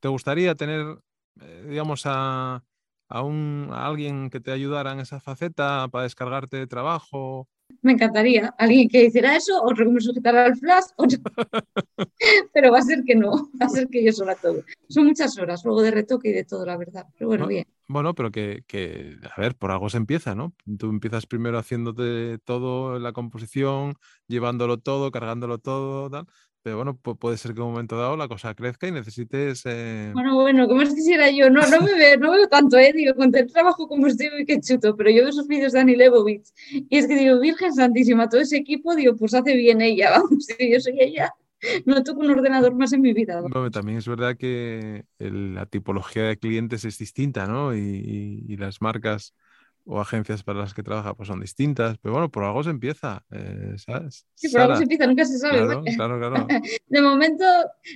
[0.00, 0.98] ¿te gustaría tener,
[1.40, 2.64] eh, digamos, a,
[3.08, 7.48] a, un, alguien que te ayudara en esa faceta para descargarte de trabajo?
[7.82, 8.54] Me encantaría.
[8.58, 10.84] Alguien que hiciera eso, otro que me sujetara al flash,
[12.52, 14.62] pero va a ser que no, va a ser que yo sola todo.
[14.88, 17.06] Son muchas horas luego de retoque y de todo, la verdad.
[17.18, 17.66] Pero bueno, bien.
[17.86, 20.54] Bueno, pero que, que, a ver, por algo se empieza, ¿no?
[20.78, 23.94] Tú empiezas primero haciéndote todo la composición,
[24.26, 26.26] llevándolo todo, cargándolo todo, tal.
[26.64, 29.64] Pero bueno, puede ser que en un momento dado la cosa crezca y necesites.
[29.66, 30.12] Eh...
[30.14, 31.50] Bueno, bueno, como más quisiera yo.
[31.50, 32.90] No, no me veo, no veo tanto, ¿eh?
[32.94, 34.96] Digo, con el trabajo como estoy, que chuto.
[34.96, 38.40] Pero yo veo esos vídeos de Dani Lebovitz y es que digo, Virgen Santísima, todo
[38.40, 41.34] ese equipo, digo, pues hace bien ella, vamos, yo soy ella.
[41.84, 43.42] No toco un ordenador más en mi vida.
[43.42, 47.76] Bueno, también es verdad que la tipología de clientes es distinta, ¿no?
[47.76, 49.34] y, y las marcas
[49.86, 53.24] o agencias para las que trabaja pues son distintas, pero bueno, por algo se empieza,
[53.30, 54.26] eh, ¿sabes?
[54.34, 55.58] Sí, por algo se empieza, nunca se sabe.
[55.94, 56.46] Claro, claro,
[56.86, 57.44] De momento,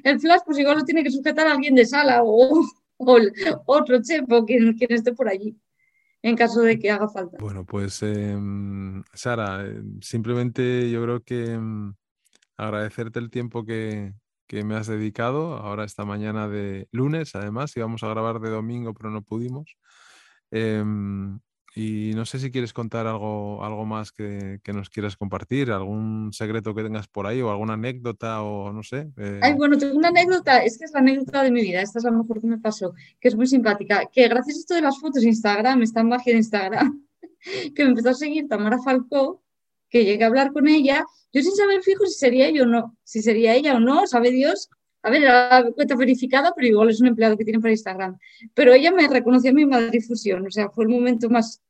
[0.04, 2.62] el flash pues igual lo tiene que sujetar a alguien de sala o,
[3.66, 5.56] otro chef o quien, quien, esté por allí,
[6.22, 7.38] en caso de que haga falta.
[7.40, 11.94] Bueno, pues em, Sara, eh, simplemente yo creo que em,
[12.56, 14.12] agradecerte el tiempo que,
[14.46, 18.92] que me has dedicado ahora esta mañana de lunes, además, íbamos a grabar de domingo,
[18.92, 19.76] pero no pudimos.
[20.50, 21.38] Em,
[21.78, 26.32] y no sé si quieres contar algo, algo más que, que, nos quieras compartir, algún
[26.32, 29.12] secreto que tengas por ahí o alguna anécdota o no sé.
[29.16, 29.38] Eh...
[29.40, 32.04] Ay, bueno, tengo una anécdota, es que es la anécdota de mi vida, esta es
[32.04, 34.98] la mejor que me pasó, que es muy simpática, que gracias a esto de las
[34.98, 37.06] fotos de Instagram, esta magia de Instagram,
[37.76, 39.44] que me empezó a seguir Tamara Falcó,
[39.88, 42.96] que llegué a hablar con ella, yo sin saber fijo si sería ella o no,
[43.04, 44.68] si sería ella o no, sabe Dios,
[45.02, 48.18] a ver, era la cuenta verificada, pero igual es un empleado que tiene para Instagram.
[48.52, 51.62] Pero ella me reconoció en mi Madrifusión, o sea, fue el momento más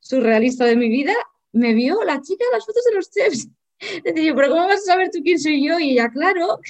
[0.00, 1.14] surrealista de mi vida.
[1.52, 3.48] Me vio la chica las fotos de los chefs.
[4.04, 5.78] Decía, pero ¿cómo vas a saber tú quién soy yo?
[5.78, 6.60] Y ella, claro.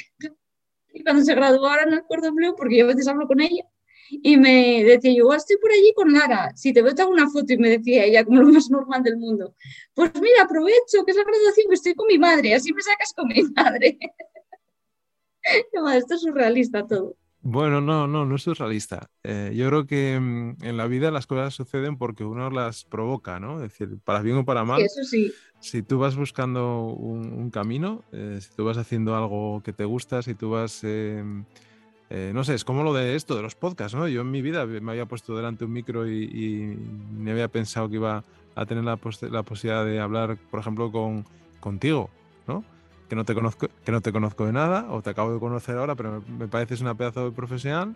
[0.92, 3.40] Y cuando se graduó ahora en el Cordon Bleu, porque yo a veces hablo con
[3.40, 3.64] ella,
[4.08, 7.28] y me decía, yo estoy por allí con Lara, si te veo te hago una
[7.28, 9.54] foto, y me decía ella, como lo más normal del mundo,
[9.94, 13.12] pues mira, aprovecho que es la graduación, que estoy con mi madre, así me sacas
[13.12, 13.98] con mi madre.
[15.42, 17.16] Esto es surrealista todo.
[17.48, 19.08] Bueno, no, no, no es surrealista.
[19.22, 23.38] Eh, yo creo que mm, en la vida las cosas suceden porque uno las provoca,
[23.38, 23.62] ¿no?
[23.62, 24.82] Es decir, para bien o para mal.
[24.82, 25.32] eso sí.
[25.60, 30.22] Si tú vas buscando un, camino, eh, si tú vas haciendo algo que te gusta,
[30.22, 30.82] si tú vas...
[30.82, 31.44] Em,
[32.10, 34.08] eh, no sé, es como lo de esto, de los podcasts, ¿no?
[34.08, 36.76] Yo en mi vida me había puesto delante un micro y, y
[37.16, 38.24] me había pensado que iba
[38.56, 38.98] a tener la,
[39.30, 41.24] la posibilidad de hablar, por ejemplo, con,
[41.60, 42.10] contigo,
[42.48, 42.64] ¿no?
[43.08, 45.76] Que no te conozco, que no te conozco de nada, o te acabo de conocer
[45.76, 47.94] ahora, pero me, pareces una pedazo de profesional.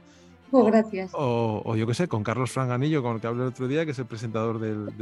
[0.52, 1.10] Oh, gracias.
[1.14, 3.92] O, yo qué sé, con Carlos Franganillo, con el que hablé el otro día, que
[3.92, 4.92] es el presentador del,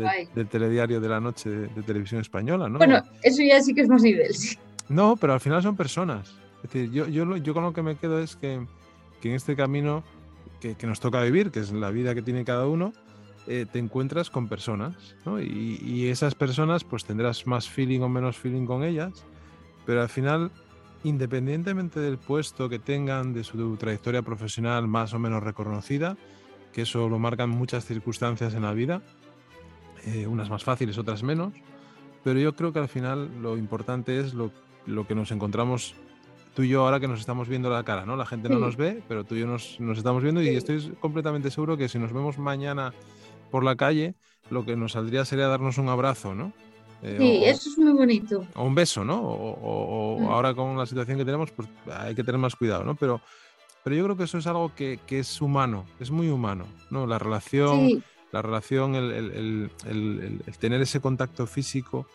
[0.48, 2.78] telediario de la noche de, televisión española, ¿no?
[2.78, 4.58] Bueno, eso ya sí que es más nivel, sí.
[4.88, 6.34] No, pero al final son personas.
[6.56, 8.66] Es decir, yo, yo, yo con lo que me quedo es que,
[9.20, 10.02] que en este camino
[10.60, 12.92] que, que, nos toca vivir, que es la vida que tiene cada uno,
[13.46, 15.40] eh, te encuentras con personas, ¿no?
[15.40, 19.24] Y, y, esas personas, pues tendrás más feeling o menos feeling con ellas,
[19.88, 20.50] pero al final,
[21.02, 26.18] independientemente del puesto que tengan, de su trayectoria profesional más o menos reconocida,
[26.74, 29.00] que eso lo marcan muchas circunstancias en la vida,
[30.04, 31.54] eh, unas más fáciles, otras menos,
[32.22, 34.52] pero yo creo que al final lo importante es lo,
[34.84, 35.94] lo, que nos encontramos
[36.54, 38.14] tú y yo ahora que nos estamos viendo la cara, ¿no?
[38.14, 40.94] La gente no nos ve, pero tú y yo nos, nos estamos viendo y estoy
[41.00, 42.92] completamente seguro que si nos vemos mañana
[43.50, 44.16] por la calle,
[44.50, 46.52] lo que nos saldría sería darnos un abrazo, ¿no?
[47.02, 48.44] Eh, sí, eso es muy bonito.
[48.54, 49.20] O un beso, ¿no?
[49.20, 50.24] O, mm.
[50.26, 52.94] ahora con la situación que tenemos, pues hay que tener más cuidado, ¿no?
[52.96, 53.20] Pero,
[53.84, 57.06] pero yo creo que eso es algo que, que es humano, es muy humano, ¿no?
[57.06, 59.70] La relación, la relación, el,
[60.58, 62.06] tener ese contacto físico,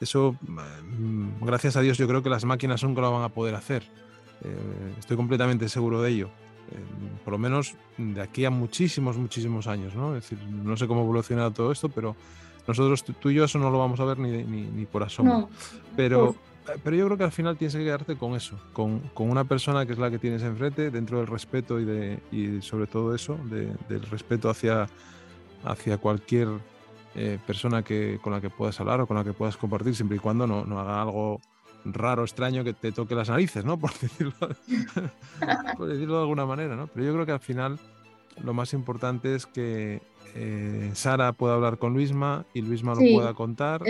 [0.00, 3.54] eso, mm, gracias a Dios, yo creo que las máquinas nunca lo van a poder
[3.54, 3.84] hacer.
[4.42, 6.30] Eh, estoy completamente seguro de ello.
[6.70, 10.16] Eh, por lo menos de aquí a muchísimos, muchísimos años, ¿no?
[10.16, 12.16] Es decir, no sé cómo evolucionará todo esto, pero
[12.66, 15.48] nosotros, tú y yo, eso no lo vamos a ver ni, ni, por asomo.
[15.96, 16.34] pero,
[16.82, 19.86] pero yo creo que al final tienes que quedarte con eso, con, con, una persona
[19.86, 23.38] que es la que tienes enfrente, dentro del respeto y, de, y sobre todo eso,
[23.44, 24.88] del respeto hacia,
[25.64, 26.48] hacia cualquier
[27.14, 30.16] eh, persona que, con la que puedas hablar o con la que puedas compartir, siempre
[30.16, 31.40] y cuando no, no haga algo
[31.84, 33.78] raro, extraño que te toque las narices, ¿no?
[33.80, 34.34] Por decirlo,
[35.76, 36.88] por decirlo de alguna manera, ¿no?
[36.88, 37.78] Pero yo creo que al final
[38.42, 40.02] lo más importante es que
[40.36, 43.82] eh, Sara pueda hablar con Luisma y Luisma lo pueda contar.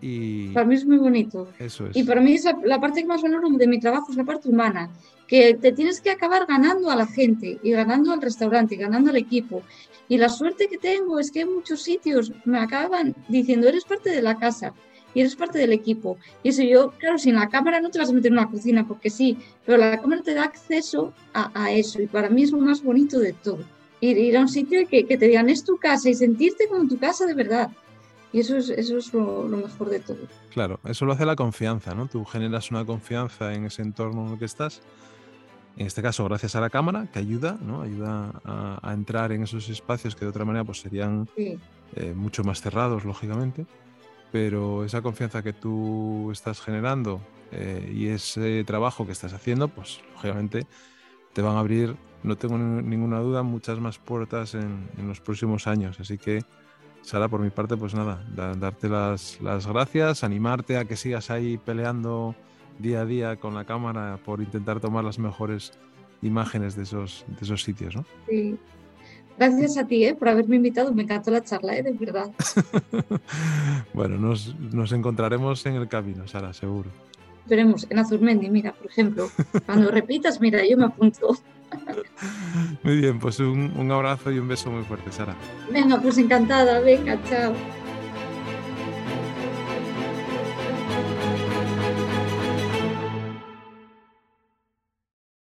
[0.00, 0.48] y...
[0.48, 1.48] Para mí es muy bonito.
[1.58, 1.96] Eso es.
[1.96, 4.90] Y para mí la, parte que más valoro de mi trabajo es la parte humana,
[5.26, 9.10] que te tienes que acabar ganando a la gente y ganando al restaurante y ganando
[9.10, 9.62] al equipo.
[10.08, 14.10] Y la suerte que tengo es que en muchos sitios me acaban diciendo, eres parte
[14.10, 14.74] de la casa
[15.14, 16.18] y eres parte del equipo.
[16.42, 18.86] Y eso yo, claro, sin la cámara no te vas a meter en una cocina
[18.86, 22.58] porque sí, pero la cámara te da acceso a, eso y para mí es lo
[22.58, 23.64] más bonito de todo.
[24.04, 26.88] Ir, ir a un sitio y que, te digan es tu casa y sentirte como
[26.88, 27.70] tu casa de verdad.
[28.32, 30.18] Y eso es, eso es lo, mejor de todo.
[30.52, 32.08] Claro, eso lo hace la confianza, ¿no?
[32.08, 34.82] Tú generas una confianza en ese entorno en el que estás.
[35.76, 37.82] En este caso, gracias a la cámara, que ayuda, ¿no?
[37.82, 42.60] Ayuda a, entrar en esos espacios que de otra manera pues, serían eh, mucho más
[42.60, 43.66] cerrados, lógicamente
[44.34, 47.20] pero esa confianza que tú estás generando
[47.52, 50.66] eh, y ese trabajo que estás haciendo, pues lógicamente
[51.32, 51.94] te van a abrir,
[52.24, 56.00] no tengo ninguna duda, muchas más puertas en, los próximos años.
[56.00, 56.42] Así que,
[57.02, 61.58] Sara, por mi parte, pues nada, darte las, las, gracias, animarte a que sigas ahí
[61.58, 62.34] peleando
[62.78, 65.72] día a día con la cámara por intentar tomar las mejores
[66.22, 68.04] imágenes de esos, de esos sitios, ¿no?
[68.26, 68.58] Sí,
[69.36, 70.14] Gracias a ti ¿eh?
[70.14, 71.82] por haberme invitado, me encantó la charla, ¿eh?
[71.82, 72.30] de verdad.
[73.92, 76.90] bueno, nos, nos, encontraremos en el camino, Sara, seguro.
[77.46, 79.28] Veremos, en Azurmendi, mira, por ejemplo.
[79.66, 81.36] Cuando repitas, mira, yo me apunto.
[82.82, 85.34] Muy bien, pues un, un abrazo y un beso muy fuerte, Sara.
[85.70, 87.52] Venga, pues encantada, venga, chao.